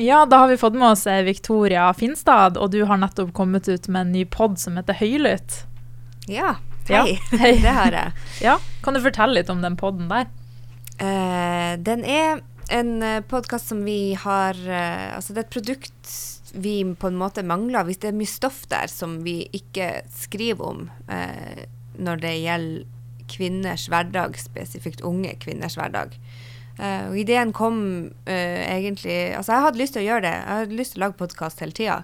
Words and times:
Ja, 0.00 0.26
da 0.26 0.36
har 0.36 0.48
vi 0.48 0.56
fått 0.56 0.74
med 0.74 0.88
oss 0.88 1.06
eh, 1.06 1.22
Victoria 1.22 1.90
Finstad, 1.94 2.56
og 2.56 2.70
du 2.72 2.80
har 2.88 2.96
nettopp 2.96 3.34
kommet 3.36 3.68
ut 3.68 3.88
med 3.88 4.00
en 4.06 4.12
ny 4.14 4.24
pod 4.24 4.56
som 4.58 4.78
heter 4.80 4.96
Høylytt. 4.96 5.64
Ja, 6.30 6.56
Ja, 6.88 7.02
hei. 7.04 7.18
hei. 7.42 7.52
det 7.60 7.74
har 7.76 7.92
jeg. 7.92 8.12
Ja, 8.42 8.58
Kan 8.82 8.96
du 8.96 9.02
fortelle 9.04 9.36
litt 9.36 9.50
om 9.52 9.60
den 9.62 9.76
poden 9.76 10.08
der? 10.10 10.30
Uh, 11.00 11.76
den 11.80 12.04
er 12.08 12.40
en 12.72 12.96
uh, 13.02 13.20
podkast 13.28 13.70
som 13.70 13.84
vi 13.84 14.14
har 14.20 14.56
uh, 14.56 15.16
Altså, 15.16 15.32
det 15.32 15.42
er 15.42 15.46
et 15.46 15.54
produkt 15.54 16.14
vi 16.50 16.74
på 16.98 17.10
en 17.10 17.20
måte 17.20 17.44
mangler. 17.46 17.84
Hvis 17.86 18.00
det 18.02 18.10
er 18.10 18.16
mye 18.16 18.30
stoff 18.30 18.64
der 18.72 18.90
som 18.90 19.20
vi 19.24 19.44
ikke 19.56 20.00
skriver 20.16 20.72
om 20.72 20.88
uh, 21.12 21.62
når 22.00 22.24
det 22.24 22.34
gjelder 22.40 22.96
kvinners 23.30 23.84
hverdag, 23.92 24.34
spesifikt 24.40 25.04
unge 25.06 25.36
kvinners 25.44 25.76
hverdag. 25.78 26.16
Eh, 26.80 27.10
og 27.10 27.16
ideen 27.20 27.50
kom 27.52 27.76
uh, 28.24 28.60
egentlig 28.72 29.34
Altså, 29.36 29.52
jeg 29.52 29.64
hadde 29.66 29.80
lyst 29.82 29.92
til 29.96 30.00
å 30.00 30.06
gjøre 30.06 30.24
det. 30.24 30.32
Jeg 30.38 30.60
hadde 30.62 30.78
lyst 30.78 30.94
til 30.94 31.02
å 31.02 31.04
lage 31.04 31.18
podkast 31.20 31.60
hele 31.60 31.76
tida. 31.76 31.98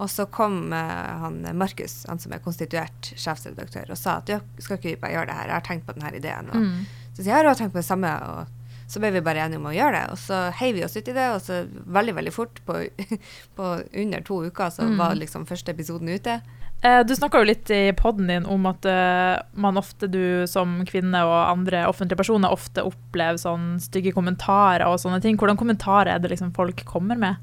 Og 0.00 0.08
så 0.08 0.24
kom 0.32 0.72
uh, 0.72 1.10
han 1.26 1.42
Markus, 1.60 1.98
han 2.08 2.22
som 2.22 2.32
er 2.32 2.40
konstituert 2.44 3.10
sjefsredaktør, 3.12 3.92
og 3.92 3.98
sa 4.00 4.14
at 4.22 4.30
«Du, 4.30 4.38
skal 4.64 4.78
ikke 4.80 4.94
vi 4.94 5.00
bare 5.02 5.12
gjøre 5.18 5.28
det 5.28 5.36
her, 5.36 5.50
jeg 5.52 5.58
har 5.58 5.66
tenkt 5.68 5.84
på 5.90 5.96
denne 5.98 6.14
ideen. 6.16 6.48
Og, 6.48 6.56
Mm. 6.62 6.82
Så 7.12 7.20
sier 7.26 7.34
jeg 7.34 7.44
har 7.44 7.58
tenkt 7.58 7.74
på 7.74 7.82
det 7.82 7.84
samme, 7.84 8.08
og 8.24 8.46
så 8.88 9.00
ble 9.02 9.10
vi 9.12 9.20
bare 9.20 9.42
enige 9.44 9.60
om 9.60 9.66
å 9.68 9.74
gjøre 9.76 9.98
det. 9.98 10.04
Og 10.14 10.18
så 10.22 10.38
heiv 10.62 10.78
vi 10.78 10.84
oss 10.86 10.96
ut 10.96 11.08
i 11.12 11.12
det, 11.12 11.26
og 11.34 11.42
så 11.44 11.58
veldig, 11.92 12.14
veldig 12.16 12.32
fort, 12.32 12.62
på, 12.64 12.78
på 13.58 13.68
under 14.00 14.24
to 14.24 14.38
uker, 14.48 14.70
så 14.72 14.86
Mm. 14.88 14.96
var 14.96 15.14
liksom 15.20 15.44
første 15.46 15.74
episoden 15.76 16.08
ute. 16.08 16.38
Eh, 16.82 17.04
Du 17.06 17.14
snakka 17.16 17.38
jo 17.38 17.46
litt 17.46 17.70
i 17.70 17.92
poden 17.94 18.26
din 18.26 18.46
om 18.46 18.66
at 18.66 18.84
eh, 18.90 19.38
man 19.54 19.78
ofte, 19.78 20.08
du 20.10 20.46
som 20.50 20.80
kvinne 20.88 21.20
og 21.28 21.36
andre 21.46 21.84
offentlige 21.86 22.18
personer, 22.18 22.50
ofte 22.50 22.82
opplever 22.82 23.38
sånn 23.38 23.76
stygge 23.82 24.12
kommentarer 24.16 24.88
og 24.90 24.98
sånne 24.98 25.22
ting. 25.22 25.38
Hvordan 25.38 25.60
kommentarer 25.60 26.10
er 26.16 26.22
det 26.22 26.32
liksom 26.34 26.50
folk 26.56 26.82
kommer 26.88 27.18
med? 27.18 27.38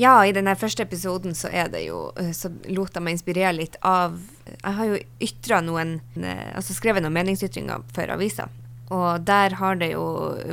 Ja, 0.00 0.16
i 0.26 0.32
den 0.32 0.48
første 0.56 0.82
episoden 0.86 1.34
så 1.36 1.50
er 1.52 1.68
det 1.68 1.82
jo 1.84 2.06
eh, 2.16 2.32
Så 2.32 2.48
lot 2.72 2.94
jeg 2.96 3.04
meg 3.04 3.18
inspirere 3.18 3.52
litt 3.52 3.76
av 3.84 4.14
Jeg 4.48 4.72
har 4.78 4.88
jo 4.88 4.96
ytra 5.20 5.58
noen 5.60 5.98
Altså 6.56 6.72
skrevet 6.72 7.04
noen 7.04 7.12
meningsytringer 7.12 7.84
for 7.92 8.08
avisa. 8.10 8.48
Og 8.92 9.24
der 9.24 9.56
har 9.56 9.78
det 9.80 9.92
jo 9.94 10.04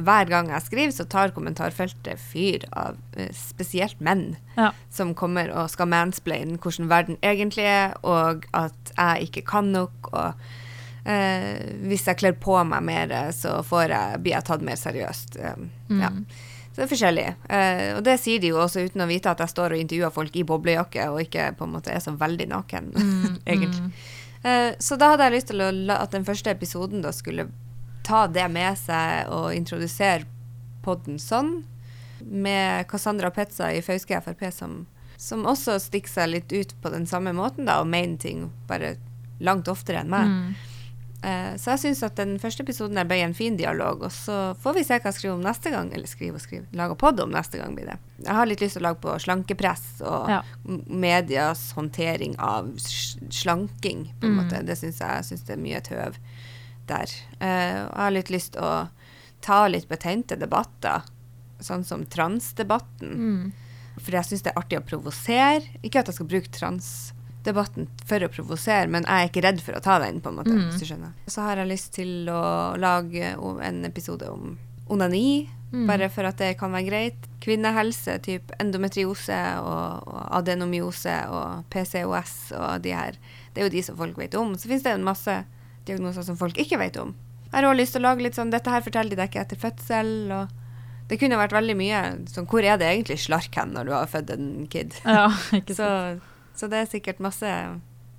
Hver 0.06 0.30
gang 0.32 0.52
jeg 0.54 0.66
skriver, 0.66 0.96
så 0.96 1.06
tar 1.10 1.34
kommentarfeltet 1.36 2.22
fyr 2.22 2.64
av 2.72 3.00
eh, 3.18 3.32
spesielt 3.36 4.00
menn. 4.04 4.38
Ja. 4.56 4.72
Som 4.94 5.14
kommer 5.18 5.52
og 5.52 5.72
skal 5.74 5.92
mansplaine 5.92 6.60
hvordan 6.62 6.90
verden 6.92 7.20
egentlig 7.26 7.68
er, 7.68 7.98
og 8.04 8.48
at 8.56 8.94
jeg 8.96 9.30
ikke 9.30 9.46
kan 9.54 9.74
nok. 9.76 10.12
Og 10.14 11.10
eh, 11.10 11.66
hvis 11.90 12.08
jeg 12.08 12.22
kler 12.22 12.38
på 12.40 12.56
meg 12.68 12.86
mer, 12.88 13.18
så 13.36 13.60
får 13.66 13.90
jeg, 13.96 14.24
blir 14.24 14.38
jeg 14.38 14.48
tatt 14.48 14.64
mer 14.66 14.80
seriøst. 14.80 15.42
Um, 15.44 15.70
ja. 16.00 16.14
Så 16.70 16.78
det 16.80 16.86
er 16.86 16.92
forskjellig. 16.94 17.28
Eh, 17.50 17.86
og 17.98 18.04
det 18.08 18.20
sier 18.22 18.40
de 18.40 18.54
jo 18.54 18.62
også 18.64 18.86
uten 18.88 19.04
å 19.04 19.10
vite 19.10 19.32
at 19.32 19.42
jeg 19.44 19.52
står 19.52 19.76
og 19.76 19.84
intervjuer 19.84 20.14
folk 20.16 20.36
i 20.40 20.46
boblejakke 20.48 21.10
og 21.12 21.24
ikke 21.26 21.52
på 21.60 21.68
en 21.68 21.74
måte 21.76 21.92
er 21.92 22.04
så 22.04 22.14
veldig 22.16 22.48
naken, 22.54 22.92
egentlig. 23.50 23.90
Eh, 24.44 24.72
så 24.80 24.96
da 25.00 25.14
hadde 25.14 25.28
jeg 25.28 25.36
lyst 25.36 25.50
til 25.52 25.66
å 25.66 25.72
la, 25.74 26.00
at 26.06 26.16
den 26.16 26.28
første 26.28 26.54
episoden 26.54 27.04
da 27.04 27.12
skulle 27.16 27.50
ta 28.10 28.24
det 28.28 28.48
med 28.52 28.78
seg 28.82 29.30
og 29.34 29.52
introdusere 29.54 30.26
podden 30.86 31.20
sånn, 31.22 31.60
med 32.26 32.88
Cassandra 32.90 33.30
Petza 33.32 33.70
i 33.76 33.84
Fauske 33.86 34.18
Frp 34.26 34.42
som, 34.56 34.82
som 35.20 35.46
også 35.48 35.78
stikker 35.80 36.12
seg 36.12 36.32
litt 36.34 36.52
ut 36.56 36.74
på 36.82 36.92
den 36.92 37.06
samme 37.08 37.32
måten 37.38 37.70
da, 37.70 37.78
og 37.84 37.88
mener 37.92 38.18
ting 38.20 38.50
bare 38.68 38.96
langt 39.40 39.70
oftere 39.72 40.02
enn 40.02 40.12
meg. 40.12 40.28
Mm. 40.34 40.58
Uh, 41.20 41.54
så 41.60 41.74
jeg 41.74 41.82
syns 41.84 42.02
at 42.08 42.16
den 42.16 42.38
første 42.40 42.64
episoden 42.64 43.00
ble 43.08 43.18
en 43.26 43.34
fin 43.36 43.58
dialog, 43.60 44.06
og 44.08 44.12
så 44.16 44.54
får 44.64 44.78
vi 44.78 44.84
se 44.88 44.96
hva 45.00 45.12
jeg 45.12 45.18
skriver 45.18 45.36
om 45.36 45.44
neste 45.44 45.72
gang. 45.74 45.90
Eller 45.96 46.08
skrive 46.08 46.40
og 46.40 46.44
skrive. 46.44 46.68
Lage 46.80 46.96
pod 47.00 47.20
om 47.20 47.32
neste 47.36 47.60
gang 47.60 47.76
blir 47.76 47.90
det. 47.92 47.98
Jeg 48.24 48.36
har 48.38 48.48
litt 48.48 48.64
lyst 48.64 48.78
til 48.78 48.84
å 48.84 48.88
lage 48.88 49.02
på 49.04 49.16
slankepress 49.20 49.88
og 50.08 50.30
Ja. 50.32 50.42
medias 50.88 51.74
håndtering 51.76 52.38
av 52.40 52.72
slanking, 52.80 54.14
på 54.20 54.28
en 54.28 54.36
Mm. 54.38 54.40
måte. 54.44 54.66
Det 54.66 54.78
syns 54.80 55.00
jeg, 55.00 55.10
jeg 55.10 55.26
synes 55.32 55.44
det 55.46 55.54
er 55.58 55.64
mye 55.68 55.82
tøv 55.82 56.16
der. 56.90 57.14
Eh, 57.40 57.80
og 57.86 57.94
jeg 57.96 58.04
har 58.04 58.12
litt 58.18 58.30
lyst 58.34 58.54
til 58.58 58.66
å 58.66 58.90
ta 59.46 59.62
litt 59.72 59.88
betente 59.90 60.36
debatter, 60.40 61.06
sånn 61.64 61.86
som 61.88 62.06
transdebatten. 62.06 63.14
Mm. 63.16 63.52
For 64.00 64.16
jeg 64.16 64.28
syns 64.30 64.44
det 64.46 64.52
er 64.54 64.60
artig 64.62 64.80
å 64.80 64.86
provosere. 64.88 65.64
Ikke 65.84 66.00
at 66.02 66.08
jeg 66.12 66.16
skal 66.20 66.30
bruke 66.32 66.52
transdebatten 66.56 67.88
for 68.08 68.24
å 68.24 68.30
provosere, 68.32 68.88
men 68.92 69.04
jeg 69.08 69.26
er 69.26 69.30
ikke 69.32 69.44
redd 69.44 69.62
for 69.64 69.76
å 69.76 69.84
ta 69.84 69.98
den, 70.00 70.22
på 70.22 70.30
en 70.32 70.36
måte, 70.40 70.52
Mm. 70.56 70.70
hvis 70.70 70.80
du 70.80 70.86
skjønner. 70.86 71.14
Så 71.28 71.42
har 71.44 71.58
jeg 71.58 71.68
lyst 71.68 71.94
til 71.94 72.28
å 72.32 72.78
lage 72.80 73.36
en 73.64 73.86
episode 73.86 74.30
om 74.32 74.58
onani, 74.90 75.50
Mm. 75.72 75.86
bare 75.86 76.10
for 76.10 76.24
at 76.26 76.38
det 76.38 76.58
kan 76.58 76.72
være 76.72 76.88
greit. 76.90 77.16
Kvinnehelse, 77.42 78.20
type 78.24 78.52
endometriose 78.60 79.60
og, 79.62 80.08
og 80.08 80.30
adenomyose 80.40 81.28
og 81.30 81.64
PCOS 81.70 82.52
og 82.58 82.82
de 82.82 82.90
her. 82.92 83.12
Det 83.54 83.62
er 83.62 83.68
jo 83.70 83.76
de 83.78 83.82
som 83.84 83.96
folk 83.96 84.18
vet 84.18 84.34
om. 84.34 84.56
Så 84.56 84.66
finnes 84.68 84.82
det 84.82 84.94
en 84.94 85.04
masse 85.04 85.46
diagnoser 85.90 86.26
som 86.26 86.38
folk 86.40 86.58
ikke 86.62 86.80
vet 86.82 86.98
om. 87.02 87.16
Jeg 87.50 87.58
har 87.58 87.68
også 87.68 87.80
lyst 87.82 87.96
til 87.98 88.04
å 88.04 88.08
lage 88.12 88.26
litt 88.26 88.38
sånn 88.38 88.52
Dette 88.54 88.70
her 88.70 88.84
forteller 88.86 89.16
de 89.16 89.18
deg 89.18 89.32
ikke 89.32 89.42
etter 89.42 89.60
fødsel. 89.60 90.12
og 90.36 90.56
det 91.10 91.18
kunne 91.18 91.40
vært 91.40 91.56
veldig 91.56 91.76
mye 91.80 92.00
sånn 92.30 92.46
Hvor 92.50 92.62
er 92.62 92.78
det 92.78 92.92
egentlig 92.92 93.18
slark 93.24 93.56
hen 93.58 93.74
når 93.74 93.90
du 93.90 93.96
har 93.96 94.10
født 94.12 94.30
en 94.36 94.50
kid? 94.70 94.94
Ja, 95.02 95.28
ikke 95.58 95.74
sant. 95.80 96.22
Så, 96.22 96.62
så 96.62 96.70
det 96.72 96.84
er 96.84 96.92
sikkert 96.92 97.22
masse, 97.24 97.50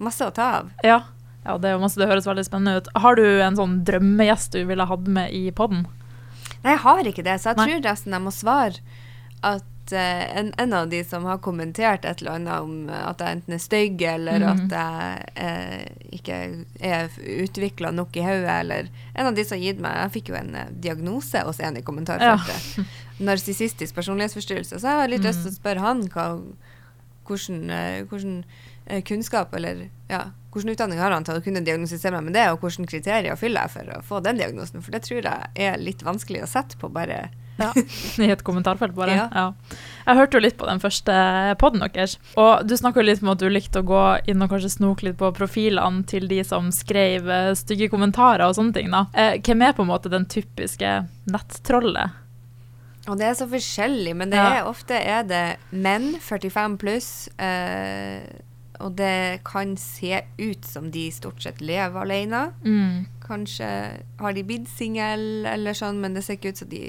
masse 0.03 0.27
å 0.27 0.35
ta 0.35 0.49
av. 0.59 0.73
Ja. 0.87 0.99
ja 1.47 1.57
det, 1.63 1.77
masse, 1.83 2.01
det 2.01 2.11
høres 2.11 2.27
veldig 2.27 2.47
spennende 2.49 2.81
ut. 2.83 2.91
Har 3.05 3.21
du 3.21 3.25
en 3.29 3.59
sånn 3.59 3.81
drømmegjest 3.87 4.59
du 4.59 4.65
ville 4.67 4.89
hatt 4.91 5.07
med 5.07 5.31
i 5.37 5.47
poden? 5.55 5.87
Nei, 6.65 6.75
jeg 6.75 6.83
har 6.83 7.07
ikke 7.13 7.25
det, 7.25 7.39
så 7.41 7.53
jeg 7.53 7.61
Nei. 7.61 7.69
tror 7.71 7.85
nesten 7.87 8.17
jeg 8.17 8.25
må 8.27 8.33
svare 8.35 8.83
at 9.47 9.67
eh, 9.93 10.39
en, 10.39 10.53
en 10.59 10.73
av 10.77 10.89
de 10.91 11.01
som 11.05 11.25
har 11.29 11.39
kommentert 11.45 12.05
et 12.05 12.21
eller 12.23 12.37
annet 12.39 12.63
om 12.65 12.89
eh, 12.89 13.03
at 13.09 13.21
jeg 13.23 13.37
enten 13.39 13.55
er 13.57 13.63
stygg, 13.63 14.03
eller 14.03 14.39
Mhm. 14.41 14.51
at 14.51 14.75
jeg 14.77 15.27
eh, 15.37 15.85
ikke 16.19 16.39
er 16.81 17.09
utvikla 17.45 17.91
nok 17.95 18.17
i 18.17 18.25
hodet, 18.27 18.57
eller 18.61 18.89
En 19.15 19.27
av 19.27 19.35
de 19.35 19.45
som 19.45 19.59
har 19.59 19.65
gitt 19.65 19.81
meg 19.81 19.97
Jeg 20.03 20.13
fikk 20.23 20.29
jo 20.33 20.39
en 20.41 20.55
eh, 20.55 20.71
diagnose 20.81 21.43
hos 21.47 21.61
en 21.61 21.77
i 21.77 21.83
kommentarfeltet. 21.83 22.87
Narsissistisk 23.31 23.95
personlighetsforstyrrelse. 23.95 24.79
Så 24.81 24.87
jeg 24.89 25.01
har 25.03 25.09
litt 25.13 25.25
lyst 25.27 25.43
til 25.45 25.53
å 25.53 25.57
spørre 25.59 25.81
han 25.85 26.07
hva, 26.09 26.29
hvordan, 27.29 28.05
hvordan 28.09 28.45
kunnskap 29.07 29.53
eller 29.55 29.85
ja, 30.11 30.31
hvordan 30.51 30.73
utdanning 30.73 30.99
har 30.99 31.13
han 31.15 31.23
til 31.27 31.37
å 31.39 31.43
kunne 31.45 31.61
diagnostisere 31.63 32.17
meg 32.17 32.25
med 32.31 32.35
det, 32.35 32.47
og 32.51 32.65
hvilke 32.65 32.89
kriterier 32.91 33.37
fyller 33.39 33.69
jeg 33.69 33.75
for 33.77 33.93
å 33.95 34.01
få 34.03 34.19
den 34.25 34.41
diagnosen? 34.41 34.83
For 34.83 34.91
det 34.91 35.05
tror 35.07 35.21
jeg 35.23 35.53
er 35.69 35.77
litt 35.79 36.03
vanskelig 36.03 36.43
å 36.43 36.49
sette 36.51 36.79
på 36.81 36.91
bare 36.91 37.29
Ja, 37.61 37.71
I 38.25 38.31
et 38.35 38.45
kommentarfelt, 38.47 38.95
bare. 38.97 39.17
Ja. 39.17 39.29
Ja. 39.35 39.79
Jeg 40.07 40.19
hørte 40.19 40.39
jo 40.39 40.43
litt 40.43 40.57
på 40.59 40.67
den 40.67 40.81
første 40.83 41.15
poden 41.61 41.85
deres. 41.85 42.17
Og 42.41 42.65
du 42.67 42.75
snakka 42.79 43.05
litt 43.05 43.23
om 43.23 43.33
at 43.35 43.43
du 43.43 43.49
likte 43.53 43.83
å 43.83 43.87
gå 43.87 44.05
inn 44.31 44.43
og 44.43 44.51
kanskje 44.53 44.73
snoke 44.75 45.07
litt 45.07 45.19
på 45.21 45.31
profilene 45.37 46.03
til 46.09 46.27
de 46.31 46.41
som 46.47 46.73
skrev 46.75 47.29
eh, 47.31 47.53
stygge 47.59 47.91
kommentarer 47.93 48.47
og 48.49 48.57
sånne 48.59 48.77
ting. 48.77 48.91
da. 48.91 49.05
Eh, 49.15 49.37
hvem 49.45 49.67
er 49.69 49.77
på 49.77 49.87
en 49.87 49.93
måte 49.93 50.13
den 50.13 50.27
typiske 50.31 50.97
nettrollet? 51.31 52.17
Og 53.09 53.17
det 53.19 53.31
er 53.31 53.37
så 53.39 53.47
forskjellig, 53.49 54.13
men 54.17 54.31
det 54.31 54.39
er 54.39 54.67
ofte 54.69 54.95
er 54.95 55.25
det 55.27 55.45
menn 55.73 56.13
45 56.21 56.77
pluss. 56.81 57.11
Eh, 57.41 58.21
og 58.81 58.97
det 58.97 59.41
kan 59.45 59.75
se 59.81 60.23
ut 60.39 60.65
som 60.65 60.91
de 60.93 61.07
stort 61.13 61.43
sett 61.45 61.61
lever 61.61 62.01
alene. 62.01 62.47
Mm. 62.65 63.07
Kanskje 63.31 63.71
har 64.19 64.33
de 64.35 64.43
blitt 64.43 64.67
single 64.69 65.47
eller 65.55 65.77
sånn, 65.79 66.01
men 66.03 66.15
det 66.19 66.25
ser 66.27 66.35
ikke 66.41 66.51
ut 66.51 66.59
som 66.65 66.69
de 66.73 66.85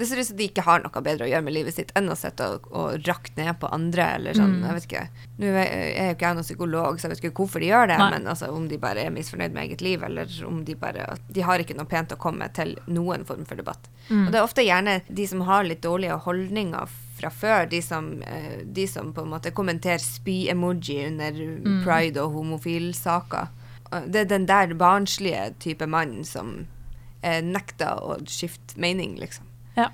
det 0.00 0.06
ser 0.06 0.20
ut 0.22 0.26
som 0.28 0.36
de 0.38 0.46
ikke 0.46 0.62
har 0.64 0.80
noe 0.84 1.00
bedre 1.02 1.26
å 1.26 1.28
gjøre 1.28 1.42
med 1.44 1.52
livet 1.52 1.74
sitt 1.74 1.90
enn 1.98 2.06
å 2.08 2.14
sitte 2.16 2.46
og, 2.46 2.68
og 2.72 3.02
rakke 3.08 3.34
ned 3.36 3.58
på 3.60 3.68
andre. 3.74 4.04
eller 4.16 4.32
sånn, 4.38 4.54
Mm. 4.54 4.62
jeg 4.64 4.74
vet 4.76 4.86
ikke. 4.86 5.08
Nå 5.42 5.46
er 5.50 6.06
jo 6.06 6.14
ikke 6.14 6.26
jeg 6.28 6.36
noen 6.38 6.46
psykolog, 6.46 6.94
så 6.96 7.02
jeg 7.02 7.10
vet 7.10 7.24
ikke 7.24 7.34
hvorfor 7.42 7.60
de 7.60 7.66
gjør 7.72 7.88
det. 7.90 7.98
Nei. 7.98 8.10
Men 8.14 8.26
altså, 8.30 8.48
om 8.54 8.68
de 8.70 8.78
bare 8.78 9.02
er 9.04 9.10
misfornøyd 9.10 9.52
med 9.52 9.66
eget 9.68 9.82
liv, 9.82 10.02
eller 10.06 10.30
om 10.46 10.62
de 10.64 10.74
bare 10.78 11.18
De 11.30 11.40
har 11.42 11.58
ikke 11.58 11.76
noe 11.76 11.90
pent 11.90 12.14
å 12.14 12.16
komme 12.22 12.48
til 12.54 12.76
noen 12.86 13.26
form 13.26 13.44
for 13.44 13.56
debatt. 13.56 13.90
Mm. 14.08 14.26
Og 14.26 14.32
det 14.32 14.38
er 14.40 14.46
ofte 14.46 14.64
gjerne 14.64 15.02
de 15.10 15.26
som 15.26 15.40
har 15.50 15.64
litt 15.64 15.82
dårlige 15.82 16.20
holdninger 16.22 16.88
fra 17.18 17.28
før, 17.30 17.68
de 17.68 17.80
som, 17.82 18.22
eh, 18.22 18.62
de 18.64 18.86
som 18.86 19.12
på 19.12 19.22
en 19.26 19.28
måte 19.34 19.50
kommenterer 19.52 20.00
spy-emoji 20.00 21.06
under 21.08 21.32
Mm. 21.32 21.82
pride- 21.84 22.22
og 22.22 22.32
homofilsaker. 22.32 23.48
Det 23.90 24.16
er 24.20 24.24
den 24.30 24.46
der 24.46 24.74
barnslige 24.78 25.54
type 25.58 25.86
mannen 25.90 26.24
som 26.24 26.66
eh, 27.22 27.40
nekter 27.42 27.98
å 28.00 28.18
skifte 28.26 28.78
mening, 28.80 29.16
liksom. 29.18 29.44
Ja. 29.76 29.88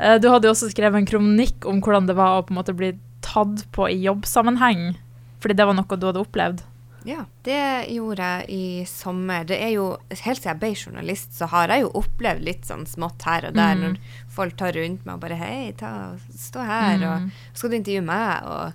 Eh, 0.00 0.18
Du 0.18 0.28
hadde 0.30 0.48
jo 0.48 0.52
også 0.54 0.70
skrevet 0.72 0.98
en 0.98 1.06
kronikk 1.06 1.64
om 1.66 1.80
hvordan 1.80 2.06
det 2.08 2.16
var 2.18 2.38
å 2.40 2.46
på 2.46 2.50
en 2.54 2.58
måte 2.62 2.74
bli 2.76 2.92
tatt 3.22 3.64
på 3.72 3.88
i 3.90 4.00
jobbsammenheng. 4.04 4.96
Fordi 5.40 5.54
det 5.54 5.66
var 5.66 5.74
noe 5.78 5.96
du 6.00 6.06
hadde 6.08 6.22
opplevd. 6.24 6.62
Ja, 7.06 7.22
det 7.46 7.86
gjorde 7.94 8.18
jeg 8.18 8.46
i 8.50 8.84
sommer. 8.90 9.44
Det 9.46 9.60
er 9.62 9.70
jo, 9.76 9.84
Helt 10.10 10.40
siden 10.42 10.50
jeg 10.50 10.58
ble 10.58 10.70
journalist, 10.74 11.36
så 11.38 11.46
har 11.52 11.68
jeg 11.70 11.84
jo 11.84 11.90
opplevd 12.02 12.42
litt 12.42 12.66
sånn 12.66 12.82
smått 12.90 13.22
her 13.22 13.46
og 13.46 13.54
der, 13.54 13.76
Mm. 13.76 13.82
når 13.82 13.98
folk 14.28 14.56
tar 14.56 14.72
rundt 14.74 15.06
meg 15.06 15.14
og 15.14 15.20
bare 15.20 15.36
Hei, 15.38 15.72
ta, 15.78 16.16
stå 16.34 16.64
her, 16.66 16.98
Mm. 16.98 17.06
og 17.06 17.30
skal 17.54 17.70
du 17.70 17.76
intervjue 17.76 18.02
meg? 18.02 18.42
Og 18.44 18.72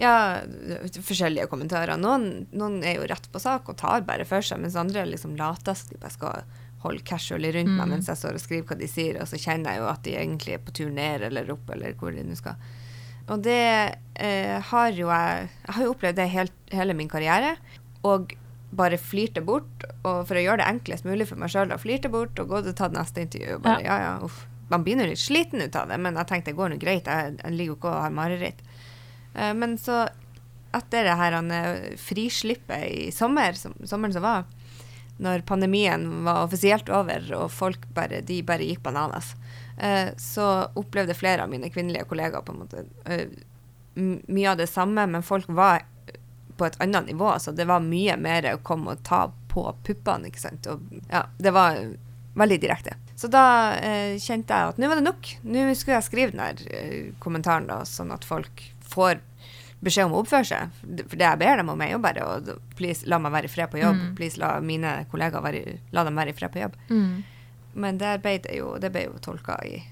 ja, 0.00 0.42
forskjellige 0.98 1.46
kommentarer. 1.50 1.96
Noen, 2.00 2.46
noen 2.52 2.80
er 2.82 2.98
jo 2.98 3.08
rett 3.10 3.28
på 3.32 3.42
sak 3.42 3.68
og 3.70 3.78
tar 3.80 4.04
bare 4.06 4.26
for 4.28 4.44
seg, 4.44 4.60
mens 4.62 4.76
andre 4.80 5.06
liksom 5.06 5.36
later 5.38 5.76
som 5.78 5.92
de 5.92 6.00
bare 6.02 6.14
skal 6.14 6.44
holde 6.84 7.04
casually 7.08 7.52
rundt 7.54 7.72
meg 7.72 7.86
Mm. 7.86 7.92
mens 7.96 8.08
jeg 8.10 8.20
står 8.20 8.36
og 8.36 8.42
skriver 8.42 8.66
hva 8.68 8.76
de 8.78 8.88
sier, 8.90 9.20
og 9.20 9.28
så 9.30 9.38
kjenner 9.40 9.72
jeg 9.72 9.80
jo 9.80 9.86
at 9.88 10.02
de 10.04 10.16
egentlig 10.20 10.54
er 10.54 10.64
på 10.66 10.74
tur 10.76 10.90
ned 10.92 11.22
eller 11.30 11.50
opp, 11.54 11.70
eller 11.72 11.94
hvor 11.96 12.12
de 12.12 12.24
nå 12.26 12.36
skal. 12.36 12.56
Og 13.32 13.40
det 13.40 13.96
eh, 14.20 14.60
har 14.60 14.90
jo 14.92 15.08
jeg 15.08 15.48
Jeg 15.48 15.74
har 15.74 15.84
jo 15.84 15.92
opplevd 15.94 16.16
det 16.16 16.28
helt, 16.28 16.52
hele 16.70 16.92
min 16.94 17.08
karriere. 17.08 17.56
Og 18.04 18.34
bare 18.74 18.98
flirte 18.98 19.40
bort. 19.40 19.86
Og 20.04 20.26
for 20.28 20.36
å 20.36 20.42
gjøre 20.44 20.60
det 20.60 20.68
enklest 20.68 21.06
mulig 21.08 21.28
for 21.30 21.40
meg 21.40 21.48
sjøl, 21.48 21.72
flirte 21.80 22.10
bort 22.12 22.38
og 22.42 22.50
gått 22.52 22.68
og 22.68 22.76
tatt 22.76 22.92
neste 22.92 23.24
intervju. 23.24 23.60
Bare, 23.64 23.80
ja. 23.80 23.96
ja. 23.96 24.10
ja, 24.10 24.14
uff. 24.26 24.44
Man 24.68 24.84
begynner 24.84 25.08
litt 25.08 25.20
sliten 25.22 25.62
ut 25.62 25.76
av 25.76 25.88
det, 25.88 25.96
men 26.00 26.16
jeg 26.16 26.28
tenkte 26.28 26.50
det 26.50 26.58
går 26.58 26.72
nå 26.74 26.76
greit. 26.82 27.08
Jeg, 27.08 27.36
jeg 27.40 27.52
ligger 27.56 27.72
jo 27.72 27.78
ikke 27.78 27.92
og 27.94 28.02
har 28.04 28.14
mareritt. 28.16 28.60
Eh, 29.34 29.54
men 29.54 29.78
så, 29.78 30.04
etter 30.74 31.08
det 31.08 31.16
her 31.20 31.38
eh, 31.42 31.96
frislippet 32.00 32.84
i 32.90 33.08
sommer, 33.14 33.58
som, 33.58 33.74
sommeren 33.84 34.14
som 34.14 34.26
var, 34.26 34.44
når 35.22 35.44
pandemien 35.46 36.08
var 36.26 36.42
offisielt 36.44 36.88
over 36.90 37.26
og 37.36 37.50
folk 37.54 37.84
bare, 37.94 38.22
de 38.26 38.40
bare 38.42 38.66
gikk 38.66 38.82
bananas, 38.82 39.34
eh, 39.78 40.10
så 40.18 40.68
opplevde 40.74 41.14
flere 41.14 41.46
av 41.46 41.52
mine 41.52 41.70
kvinnelige 41.70 42.08
kollegaer 42.10 42.42
på 42.42 42.54
en 42.54 42.64
måte 42.64 42.86
mye 43.94 44.48
av 44.50 44.56
det 44.58 44.66
samme, 44.66 45.04
men 45.06 45.22
folk 45.22 45.46
var 45.54 45.84
på 46.56 46.66
et 46.66 46.80
annet 46.82 47.06
nivå. 47.06 47.28
Så 47.38 47.52
det 47.54 47.66
var 47.70 47.82
mye 47.82 48.16
mer 48.18 48.48
å 48.50 48.62
komme 48.62 48.94
og 48.94 49.04
ta 49.06 49.28
på 49.50 49.64
puppene, 49.86 50.30
ikke 50.30 50.42
sant. 50.42 50.66
Og 50.66 50.82
ja, 51.10 51.24
det 51.38 51.52
var 51.54 51.78
veldig 52.34 52.58
direkte. 52.62 52.96
Så 53.16 53.30
da 53.30 53.74
eh, 53.78 54.16
kjente 54.18 54.54
jeg 54.54 54.72
at 54.72 54.80
nå 54.80 54.90
var 54.90 54.98
det 54.98 55.06
nok. 55.06 55.30
Nå 55.46 55.66
skulle 55.78 56.00
jeg 56.00 56.08
skrive 56.08 56.34
den 56.34 56.42
der 56.42 56.74
eh, 56.74 57.12
kommentaren, 57.22 57.68
da, 57.70 57.84
sånn 57.86 58.10
at 58.14 58.26
folk 58.26 58.64
får 58.94 59.20
beskjed 59.84 60.06
om 60.08 60.14
å 60.16 60.22
oppføre 60.22 60.46
seg. 60.48 60.76
For 61.10 61.18
det 61.20 61.26
jeg 61.26 61.40
ber 61.42 61.58
dem 61.60 61.68
om, 61.74 61.80
er 61.84 61.90
jo 61.92 61.98
bare 62.00 62.24
å 62.24 62.58
please, 62.78 63.04
la 63.10 63.18
meg 63.20 63.34
være 63.34 63.50
i 63.50 63.52
fred 63.52 63.68
på 63.74 63.82
jobb. 63.82 63.98
Mm. 64.00 64.12
Please, 64.16 64.40
la 64.40 64.54
mine 64.64 64.94
kollegaer 65.12 65.44
være, 65.44 65.78
la 65.92 66.04
dem 66.08 66.16
være 66.22 66.32
i 66.32 66.36
fred 66.38 66.54
på 66.54 66.62
jobb. 66.62 66.78
Men 67.74 67.98
der 68.00 68.22
ble 68.22 68.38
det 68.44 68.54
jo, 68.56 68.76
det 68.80 68.92
ble 68.94 69.02
jo 69.08 69.18
tolka 69.20 69.58
i 69.66 69.82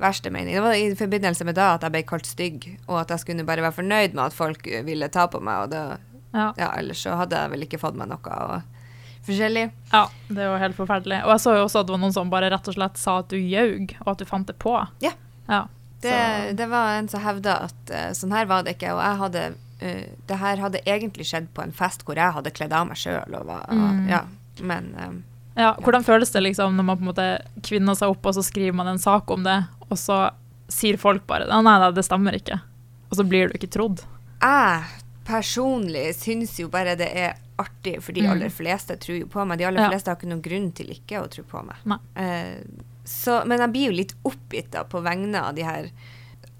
verste 0.00 0.30
mening. 0.34 0.56
Det 0.56 0.62
var 0.64 0.74
i 0.74 0.88
forbindelse 0.98 1.44
med 1.46 1.54
da 1.54 1.68
at 1.76 1.84
jeg 1.86 1.94
ble 1.94 2.02
kalt 2.08 2.26
stygg, 2.26 2.64
og 2.88 2.96
at 3.04 3.12
jeg 3.14 3.22
skulle 3.22 3.44
bare 3.46 3.62
være 3.62 3.76
fornøyd 3.76 4.16
med 4.16 4.24
at 4.26 4.34
folk 4.34 4.66
ville 4.88 5.06
ta 5.14 5.28
på 5.30 5.38
meg. 5.44 5.68
Og 5.68 5.70
det, 5.76 5.84
Ja. 6.34 6.48
ja, 6.58 6.72
ellers 6.80 6.98
så 7.06 7.14
hadde 7.14 7.38
jeg 7.38 7.50
vel 7.52 7.62
ikke 7.68 7.78
fått 7.78 7.94
meg 7.94 8.08
noe 8.10 8.18
og 8.42 8.62
forskjellig. 9.28 9.68
ja, 9.92 10.06
det 10.28 10.48
jo 10.48 10.56
helt 10.58 10.74
forferdelig. 10.76 11.20
Og 11.24 11.30
jeg 11.36 11.40
så 11.44 11.54
jo 11.54 11.62
også 11.68 11.80
at 11.84 11.86
det 11.86 11.94
var 11.94 12.00
noen 12.02 12.12
som 12.16 12.30
bare 12.32 12.50
rett 12.50 12.66
og 12.68 12.74
slett 12.74 12.98
sa 12.98 13.18
at 13.20 13.28
du 13.30 13.36
ljaug, 13.38 13.94
og 14.02 14.08
at 14.16 14.18
du 14.18 14.24
fant 14.26 14.46
det 14.50 14.56
på. 14.58 14.74
Ja. 15.04 15.12
Ja. 15.48 15.66
Det, 16.04 16.56
det 16.58 16.68
var 16.70 16.98
en 16.98 17.10
som 17.10 17.22
hevda 17.24 17.58
at 17.68 17.92
uh, 17.92 18.08
sånn 18.16 18.34
her 18.34 18.48
var 18.50 18.64
det 18.64 18.76
ikke, 18.76 18.94
og 18.94 19.02
jeg 19.02 19.20
hadde 19.22 19.44
uh, 19.54 20.06
Det 20.28 20.40
her 20.40 20.62
hadde 20.62 20.82
egentlig 20.84 21.28
skjedd 21.28 21.50
på 21.56 21.64
en 21.64 21.74
fest 21.74 22.04
hvor 22.06 22.18
jeg 22.20 22.36
hadde 22.36 22.52
kledd 22.54 22.74
av 22.76 22.88
meg 22.90 23.00
sjøl 23.00 23.38
Mm. 23.70 24.04
Ja, 24.10 24.24
men 24.60 24.92
um, 24.98 25.22
Ja, 25.58 25.74
hvordan 25.80 26.06
føles 26.06 26.32
det 26.34 26.42
liksom 26.44 26.76
når 26.76 26.88
man 26.88 26.98
på 26.98 27.06
en 27.06 27.12
måte 27.12 27.28
kvinner 27.64 27.96
seg 27.98 28.14
opp, 28.14 28.26
og 28.26 28.36
så 28.36 28.44
skriver 28.44 28.76
man 28.76 28.90
en 28.90 29.02
sak 29.02 29.30
om 29.30 29.44
det, 29.46 29.60
og 29.88 29.98
så 30.00 30.26
sier 30.72 30.98
folk 30.98 31.26
bare 31.28 31.46
nei, 31.50 31.60
nei, 31.66 31.92
det 31.94 32.04
stemmer 32.06 32.36
ikke. 32.36 32.58
Og 33.10 33.18
så 33.20 33.26
blir 33.28 33.50
du 33.50 33.58
ikke 33.58 33.70
trodd. 33.70 34.02
jeg 34.42 35.02
personlig 35.24 36.12
syns 36.18 36.58
jo 36.60 36.68
bare 36.72 36.96
det 36.98 37.08
er 37.14 37.38
artig, 37.58 38.02
for 38.02 38.12
de 38.12 38.22
Mm. 38.22 38.30
aller 38.32 38.48
fleste 38.50 38.96
tror 38.98 39.18
jo 39.20 39.26
på 39.26 39.44
meg. 39.46 39.58
De 39.58 39.64
aller 39.64 39.88
fleste 39.90 40.10
har 40.10 40.16
ikke 40.16 40.28
noen 40.32 40.42
grunn 40.42 40.72
til 40.74 40.86
ikke 40.90 41.20
å 41.22 41.28
tro 41.30 41.42
på 41.44 41.62
meg. 41.64 41.76
Eh, 42.16 42.58
så, 43.04 43.44
men 43.46 43.58
jeg 43.60 43.70
blir 43.72 43.86
jo 43.90 43.96
litt 43.98 44.14
oppgitt 44.24 44.70
da 44.72 44.82
på 44.84 45.02
vegne 45.04 45.36
av 45.40 45.54
de 45.54 45.62
her 45.62 45.90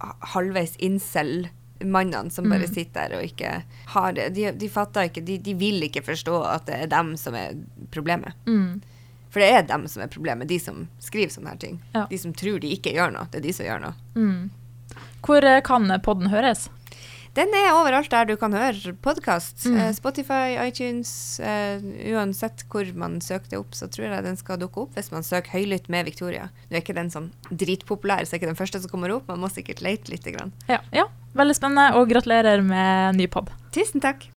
ha- 0.01 0.17
halvveis 0.35 0.77
incel-mannene 0.79 2.31
som 2.31 2.49
bare 2.49 2.67
Mm. 2.67 2.75
sitter 2.75 3.09
der 3.09 3.17
og 3.19 3.25
ikke 3.25 3.63
har 3.87 4.13
det. 4.13 4.35
De, 4.35 4.51
de 4.53 4.69
fatter 4.69 5.09
ikke, 5.09 5.25
de, 5.25 5.39
de 5.39 5.55
vil 5.55 5.83
ikke 5.83 6.03
forstå 6.05 6.45
at 6.47 6.67
det 6.67 6.75
er 6.83 6.87
dem 6.87 7.17
som 7.17 7.35
er 7.35 7.55
problemet. 7.91 8.33
Mm. 8.47 8.83
For 9.31 9.41
det 9.41 9.51
er 9.53 9.63
dem 9.67 9.89
som 9.89 10.03
er 10.03 10.07
problemet, 10.09 10.47
de 10.47 10.59
som 10.61 10.89
skriver 11.01 11.29
sånne 11.35 11.49
her 11.49 11.57
ting. 11.59 11.81
Ja. 11.95 12.07
De 12.07 12.19
som 12.19 12.33
tror 12.33 12.61
de 12.61 12.69
ikke 12.77 12.93
gjør 12.95 13.13
noe, 13.17 13.27
det 13.33 13.39
er 13.41 13.49
de 13.49 13.53
som 13.53 13.67
gjør 13.67 13.81
noe. 13.83 13.95
Mm. 14.15 14.51
Hvor 15.25 15.43
eh, 15.45 15.61
kan 15.61 15.89
podden 16.05 16.29
høres? 16.31 16.69
Den 17.35 17.51
er 17.59 17.73
overalt 17.75 18.13
der 18.13 18.29
du 18.29 18.37
kan 18.39 18.55
høre 18.55 18.93
podkast. 19.03 19.65
Mm. 19.67 19.81
Spotify, 19.97 20.55
iTunes. 20.63 21.41
Uh, 21.43 21.83
uansett 22.15 22.63
hvor 22.71 22.87
man 22.95 23.19
søker 23.25 23.51
det 23.51 23.59
opp, 23.59 23.75
så 23.75 23.89
tror 23.91 24.07
jeg 24.07 24.27
den 24.27 24.39
skal 24.39 24.61
dukke 24.63 24.85
opp 24.85 24.95
hvis 24.95 25.11
man 25.11 25.27
søker 25.27 25.51
'Høylytt 25.51 25.91
med 25.91 26.07
Victoria'. 26.07 26.53
Nå 26.71 26.79
er 26.79 26.85
ikke 26.85 26.95
den 26.95 27.11
sånn 27.11 27.33
dritpopulær, 27.51 28.23
så 28.23 28.37
er 28.37 28.43
ikke 28.43 28.53
den 28.53 28.61
første 28.61 28.81
som 28.85 28.93
kommer 28.93 29.17
opp. 29.17 29.27
Man 29.31 29.43
må 29.43 29.51
sikkert 29.51 29.83
lete 29.83 30.15
lite 30.15 30.37
grann. 30.37 30.55
Ja, 30.71 30.79
ja. 30.95 31.09
Veldig 31.35 31.59
spennende, 31.59 31.99
og 31.99 32.07
gratulerer 32.13 32.63
med 32.63 33.19
ny 33.19 33.27
pod. 33.27 33.51
Tusen 33.75 33.99
takk. 34.05 34.29